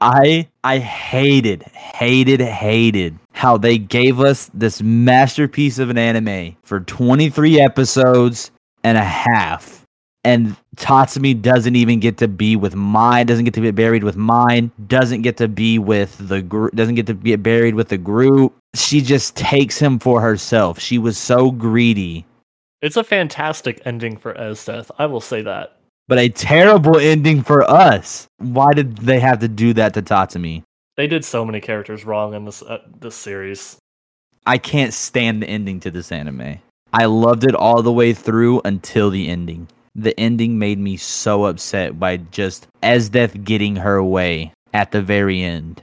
[0.00, 6.80] I I hated, hated, hated how they gave us this masterpiece of an anime for
[6.80, 8.50] 23 episodes
[8.84, 9.84] and a half.
[10.22, 14.16] And Tatsumi doesn't even get to be with Mine, doesn't get to be buried with
[14.16, 17.96] Mine, doesn't get to be with the group, doesn't get to be buried with the
[17.96, 18.54] group.
[18.74, 20.78] She just takes him for herself.
[20.78, 22.26] She was so greedy.
[22.82, 24.90] It's a fantastic ending for Esdeath.
[24.98, 25.79] I will say that
[26.10, 28.26] but a terrible ending for us.
[28.38, 30.64] Why did they have to do that to Tatsumi?
[30.96, 33.78] They did so many characters wrong in this uh, this series.
[34.44, 36.58] I can't stand the ending to this anime.
[36.92, 39.68] I loved it all the way through until the ending.
[39.94, 45.40] The ending made me so upset by just Esdeath getting her way at the very
[45.42, 45.80] end.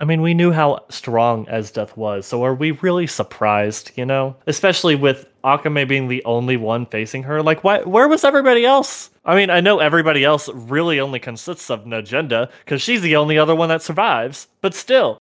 [0.00, 4.34] I mean, we knew how strong Esdeath was, so are we really surprised, you know?
[4.46, 7.42] Especially with Akame being the only one facing her.
[7.42, 9.10] Like, why, where was everybody else?
[9.26, 13.36] I mean, I know everybody else really only consists of Najenda, because she's the only
[13.36, 15.18] other one that survives, but still.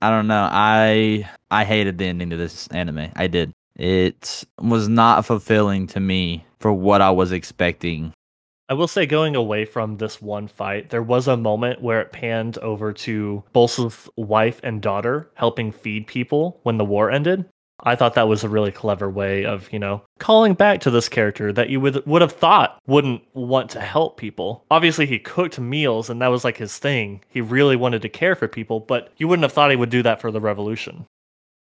[0.00, 0.48] I don't know.
[0.50, 3.10] I I hated the ending to this anime.
[3.14, 3.52] I did.
[3.76, 8.12] It was not fulfilling to me for what I was expecting
[8.72, 12.10] I will say, going away from this one fight, there was a moment where it
[12.10, 17.44] panned over to Bols's wife and daughter helping feed people when the war ended.
[17.80, 21.10] I thought that was a really clever way of, you know, calling back to this
[21.10, 24.64] character that you would would have thought wouldn't want to help people.
[24.70, 27.22] Obviously, he cooked meals and that was like his thing.
[27.28, 30.02] He really wanted to care for people, but you wouldn't have thought he would do
[30.02, 31.04] that for the revolution.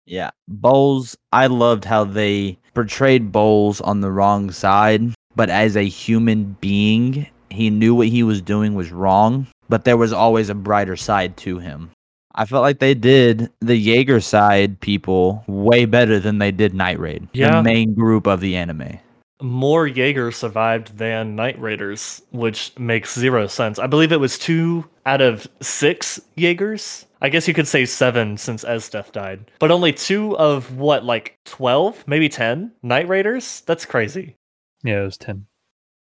[0.06, 0.30] Yeah.
[0.50, 6.56] Bols, I loved how they portrayed Bols on the wrong side but as a human
[6.62, 10.96] being, he knew what he was doing was wrong, but there was always a brighter
[10.96, 11.92] side to him.
[12.34, 17.00] I felt like they did the Jaeger side people way better than they did Night
[17.00, 17.58] Raid, yeah.
[17.58, 19.00] the main group of the anime.
[19.42, 23.80] More Jaeger survived than Night Raiders, which makes zero sense.
[23.80, 27.06] I believe it was two out of six Jaegers.
[27.22, 29.52] I guess you could say seven since Esdeath died.
[29.60, 33.62] But only two of what, like 12, maybe 10 Night Raiders?
[33.66, 34.36] That's crazy.
[34.84, 35.46] Yeah, it was ten.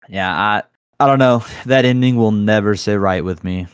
[0.09, 0.63] Yeah, I
[0.99, 1.43] I don't know.
[1.65, 3.67] That ending will never sit right with me.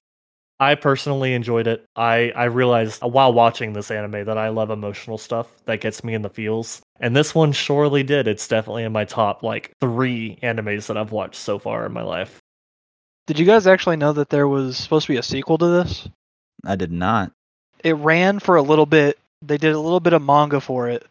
[0.59, 1.85] I personally enjoyed it.
[1.95, 6.13] I, I realized while watching this anime that I love emotional stuff that gets me
[6.13, 6.81] in the feels.
[6.99, 8.27] And this one surely did.
[8.27, 12.03] It's definitely in my top like three animes that I've watched so far in my
[12.03, 12.39] life.
[13.25, 16.09] Did you guys actually know that there was supposed to be a sequel to this?
[16.65, 17.31] I did not.
[17.81, 19.17] It ran for a little bit.
[19.41, 21.05] They did a little bit of manga for it,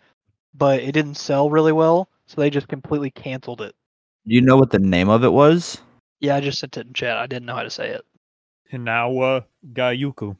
[0.52, 3.74] but it didn't sell really well, so they just completely canceled it.
[4.26, 5.78] Do you know what the name of it was?
[6.20, 7.16] Yeah, I just sent it in chat.
[7.16, 8.04] I didn't know how to say it.
[8.72, 10.36] Hinawa Gayuku.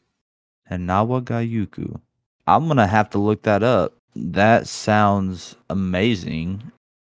[0.70, 1.98] Hanawa Gayuku.
[2.46, 3.94] I'm gonna have to look that up.
[4.14, 6.62] That sounds amazing.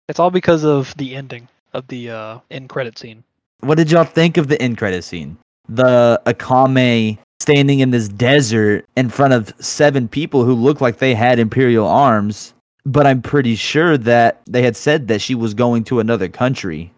[0.08, 3.24] It's all because of the ending of the uh, end credit scene.
[3.60, 5.36] What did y'all think of the end credit scene?
[5.68, 11.14] The Akame standing in this desert in front of seven people who looked like they
[11.14, 12.54] had imperial arms,
[12.88, 16.90] but I'm pretty sure that they had said that she was going to another country.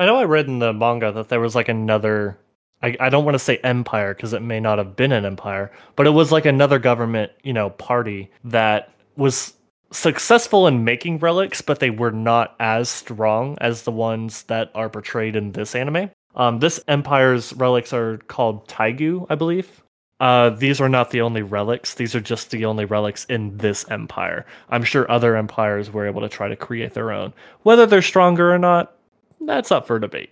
[0.00, 2.36] I know I read in the manga that there was like another
[2.82, 5.70] I, I don't want to say empire because it may not have been an empire,
[5.96, 9.54] but it was like another government, you know, party that was
[9.92, 14.88] successful in making relics, but they were not as strong as the ones that are
[14.88, 16.10] portrayed in this anime.
[16.34, 19.82] Um, this empire's relics are called Teigu, I believe.
[20.20, 21.94] Uh, these are not the only relics.
[21.94, 24.44] These are just the only relics in this empire.
[24.68, 27.32] I'm sure other empires were able to try to create their own.
[27.62, 28.94] Whether they're stronger or not,
[29.40, 30.30] that's up for debate.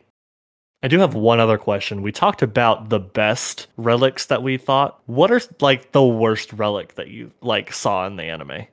[0.82, 2.02] I do have one other question.
[2.02, 5.00] We talked about the best relics that we thought.
[5.06, 8.66] What are like the worst relic that you like saw in the anime?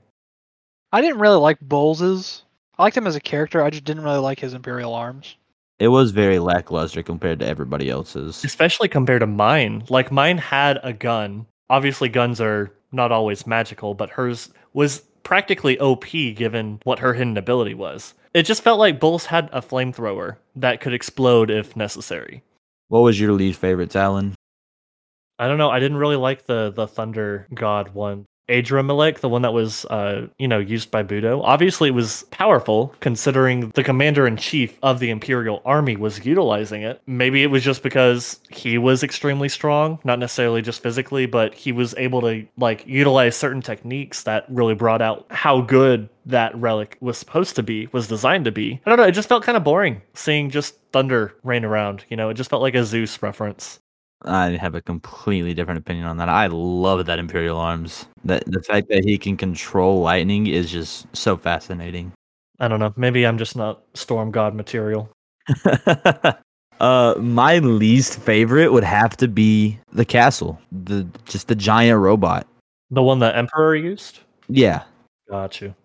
[0.92, 2.44] I didn't really like Bols's.
[2.78, 3.64] I liked him as a character.
[3.64, 5.38] I just didn't really like his Imperial arms.
[5.78, 8.44] It was very lackluster compared to everybody else's.
[8.46, 9.84] Especially compared to mine.
[9.90, 11.48] Like mine had a gun.
[11.70, 16.06] Obviously guns are not always magical, but hers was practically OP
[16.36, 18.14] given what her hidden ability was.
[18.34, 22.44] It just felt like Bols had a flamethrower that could explode if necessary.
[22.88, 24.36] What was your least favorite, Talon?
[25.40, 25.70] I don't know.
[25.70, 28.26] I didn't really like the the Thunder God one.
[28.50, 31.42] Adramelech, the one that was, uh, you know, used by Budo.
[31.44, 36.84] Obviously, it was powerful considering the commander in chief of the Imperial Army was utilizing
[36.84, 37.02] it.
[37.08, 41.72] Maybe it was just because he was extremely strong, not necessarily just physically, but he
[41.72, 46.98] was able to like utilize certain techniques that really brought out how good that relic
[47.02, 48.82] was supposed to be, was designed to be.
[48.86, 49.06] I don't know.
[49.06, 52.06] It just felt kind of boring seeing just thunder rain around.
[52.10, 53.80] You know, it just felt like a Zeus reference.
[54.22, 56.30] I have a completely different opinion on that.
[56.30, 58.08] I love that Imperial Arms.
[58.24, 62.12] That the fact that he can control lightning is just so fascinating.
[62.60, 62.94] I don't know.
[62.96, 65.10] Maybe I'm just not Storm God material.
[66.80, 70.60] uh my least favorite would have to be the castle.
[70.72, 72.48] The just the giant robot.
[72.92, 74.20] The one that Emperor used?
[74.48, 74.84] Yeah.
[75.30, 75.76] Got you.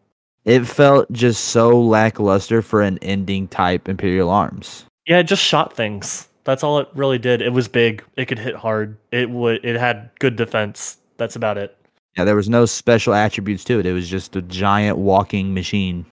[0.45, 4.87] It felt just so lackluster for an ending type Imperial Arms.
[5.07, 6.29] Yeah, it just shot things.
[6.45, 7.43] That's all it really did.
[7.43, 8.03] It was big.
[8.17, 8.97] It could hit hard.
[9.13, 9.65] It would.
[9.65, 10.99] It had good defense.
[11.17, 11.77] That's about it.
[12.17, 13.87] Yeah, there was no special attributes to it.
[13.87, 16.07] It was just a giant walking machine.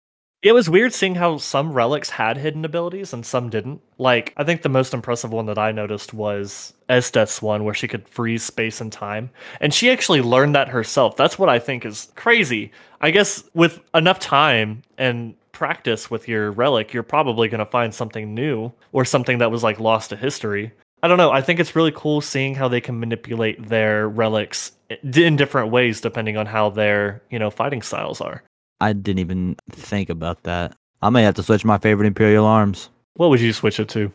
[0.42, 3.80] It was weird seeing how some relics had hidden abilities and some didn't.
[3.98, 7.88] Like, I think the most impressive one that I noticed was Esdeath's one, where she
[7.88, 9.30] could freeze space and time.
[9.60, 11.16] And she actually learned that herself.
[11.16, 12.70] That's what I think is crazy.
[13.00, 17.94] I guess with enough time and practice with your relic, you're probably going to find
[17.94, 20.70] something new or something that was like lost to history.
[21.02, 21.30] I don't know.
[21.30, 26.00] I think it's really cool seeing how they can manipulate their relics in different ways
[26.00, 28.42] depending on how their, you know, fighting styles are.
[28.80, 30.76] I didn't even think about that.
[31.00, 32.90] I may have to switch my favorite Imperial arms.
[33.14, 34.12] What would you switch it to?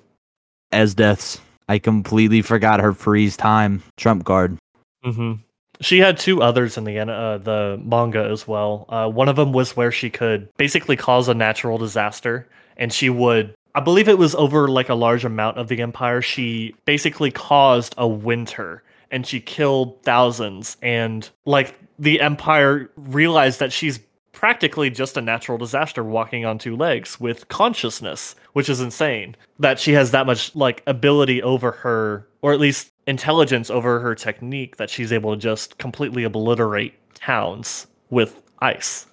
[0.71, 1.41] Esdeath's.
[1.67, 4.57] I completely forgot her freeze time trump card.
[5.03, 5.33] Mm-hmm.
[5.82, 8.86] She had two others in the uh, the manga as well.
[8.88, 13.09] Uh, one of them was where she could basically cause a natural disaster, and she
[13.09, 13.55] would.
[13.73, 16.21] I believe it was over like a large amount of the empire.
[16.21, 20.77] She basically caused a winter, and she killed thousands.
[20.82, 23.99] And like the empire realized that she's
[24.32, 29.36] practically just a natural disaster walking on two legs with consciousness, which is insane.
[29.59, 34.15] That she has that much like ability over her, or at least intelligence over her
[34.15, 39.07] technique, that she's able to just completely obliterate towns with ice.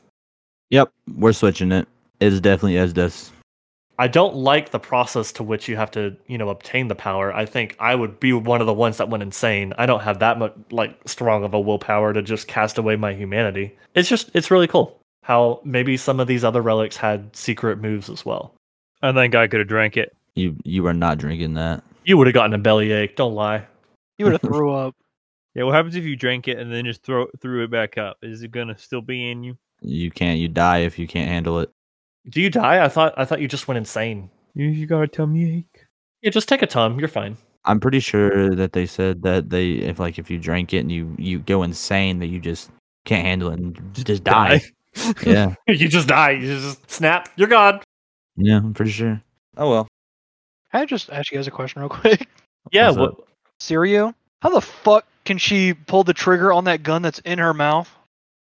[0.71, 1.89] Yep, we're switching it.
[2.21, 3.31] It is definitely Esdeath.
[4.01, 7.35] I don't like the process to which you have to, you know, obtain the power.
[7.35, 9.73] I think I would be one of the ones that went insane.
[9.77, 13.13] I don't have that much like strong of a willpower to just cast away my
[13.13, 13.77] humanity.
[13.95, 14.98] It's just it's really cool
[15.29, 18.55] how maybe some of these other relics had secret moves as well.
[19.03, 20.17] I think I could have drank it.
[20.35, 21.85] You you were not drinking that.
[22.05, 23.15] You would have gotten a bellyache.
[23.15, 23.67] Don't lie.
[24.17, 24.97] You would have threw up.
[25.55, 28.17] Yeah, what happens if you drank it and then just throw threw it back up?
[28.23, 29.59] Is it gonna still be in you?
[29.83, 30.41] You can't.
[30.41, 31.71] You die if you can't handle it.
[32.31, 32.83] Do you die?
[32.83, 34.31] I thought I thought you just went insane.
[34.55, 35.85] You, you got a tummy ache.
[36.23, 36.99] Yeah, just take a ton.
[36.99, 37.37] You're fine.
[37.67, 40.91] I'm pretty sure that they said that they if like if you drink it and
[40.91, 42.71] you you go insane that you just
[43.05, 44.63] can't handle it and j- just die.
[45.25, 46.31] Yeah, you just die.
[46.33, 47.29] You just snap.
[47.37, 47.81] You're gone.
[48.37, 49.21] yeah, I'm pretty sure.
[49.57, 49.89] Oh well.
[50.73, 52.29] Can I just ask you guys a question real quick?
[52.73, 52.89] Yeah.
[52.89, 53.29] What's What, up?
[53.61, 54.13] Seryu,
[54.43, 57.89] how the fuck can she pull the trigger on that gun that's in her mouth?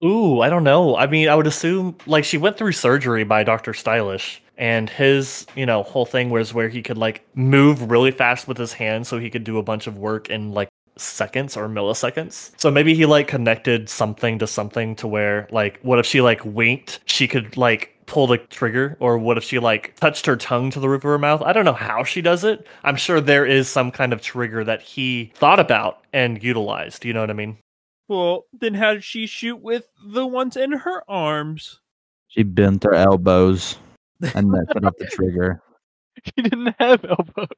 [0.02, 0.96] Ooh, I don't know.
[0.96, 3.74] I mean, I would assume like she went through surgery by Dr.
[3.74, 8.48] Stylish, and his, you know, whole thing was where he could like move really fast
[8.48, 11.68] with his hands so he could do a bunch of work in like seconds or
[11.68, 12.52] milliseconds.
[12.56, 16.44] So maybe he like connected something to something to where like what if she like
[16.44, 20.70] winked, she could like pull the trigger or what if she like touched her tongue
[20.70, 21.42] to the roof of her mouth?
[21.42, 22.66] I don't know how she does it.
[22.84, 27.12] I'm sure there is some kind of trigger that he thought about and utilized, you
[27.12, 27.58] know what I mean?
[28.08, 31.80] Well, then how did she shoot with the ones in her arms?
[32.28, 33.78] She bent her elbows
[34.34, 35.60] and then put up the trigger.
[36.24, 37.48] She didn't have elbows.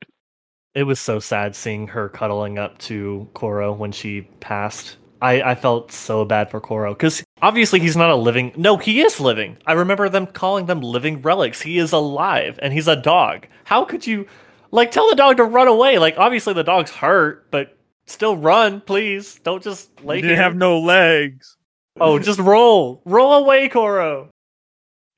[0.77, 4.99] It was so sad seeing her cuddling up to Koro when she passed.
[5.23, 8.53] I, I felt so bad for Koro because obviously he's not a living.
[8.59, 9.57] No, he is living.
[9.65, 11.63] I remember them calling them living relics.
[11.63, 13.47] He is alive and he's a dog.
[13.65, 14.27] How could you,
[14.71, 15.97] like, tell the dog to run away?
[15.99, 19.41] Like, obviously the dog's hurt, but still run, please.
[19.45, 20.43] Don't just lay didn't here.
[20.43, 21.57] have no legs.
[21.99, 23.01] Oh, just roll.
[23.07, 24.29] Roll away, Koro.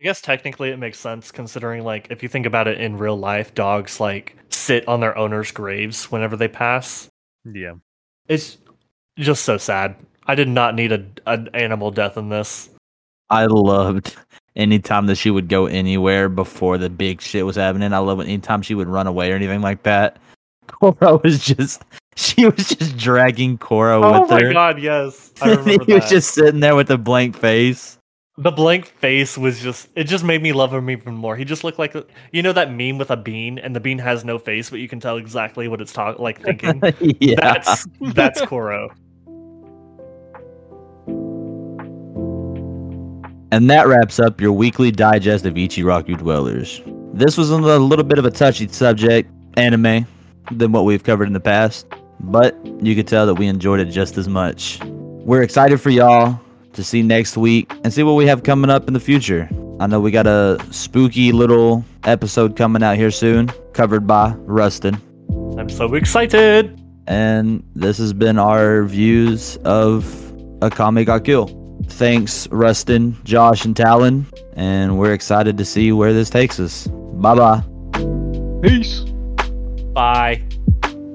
[0.01, 3.18] I guess technically it makes sense considering like if you think about it in real
[3.18, 7.09] life, dogs like sit on their owners' graves whenever they pass.
[7.44, 7.74] Yeah.
[8.28, 8.59] It's
[9.18, 9.96] just so sad.
[10.26, 12.70] I did not need a an animal death in this.
[13.30, 14.16] I loved
[14.55, 17.92] anytime that she would go anywhere before the big shit was happening.
[17.92, 20.18] I love it anytime she would run away or anything like that.
[20.68, 21.82] Koro was just
[22.14, 24.36] she was just dragging Koro Oh with her.
[24.36, 24.53] Oh my her.
[24.53, 25.32] god, yes.
[25.40, 27.97] I remember he was just sitting there with a blank face.
[28.39, 31.36] The blank face was just it just made me love him even more.
[31.36, 31.95] He just looked like
[32.32, 34.89] you know that meme with a bean and the bean has no face but you
[34.89, 36.80] can tell exactly what it's talk like thinking.
[37.20, 37.34] yeah.
[37.41, 38.91] That's that's Koro.
[43.51, 46.80] And that wraps up your weekly digest of Ichiraku Dwellers.
[47.14, 50.07] This was a little bit of a touchy subject, anime,
[50.53, 51.86] than what we've covered in the past,
[52.20, 54.78] but you could tell that we enjoyed it just as much.
[54.84, 56.39] We're excited for y'all
[56.79, 59.49] to see next week and see what we have coming up in the future.
[59.81, 64.95] I know we got a spooky little episode coming out here soon, covered by Rustin.
[65.59, 66.81] I'm so excited.
[67.09, 70.05] And this has been our views of
[70.61, 71.49] Akame ga Kill.
[71.87, 74.24] Thanks, Rustin, Josh, and Talon.
[74.55, 76.87] And we're excited to see where this takes us.
[76.87, 77.62] Bye bye.
[78.62, 79.01] Peace.
[79.95, 80.45] Bye.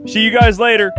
[0.07, 0.91] See you guys later.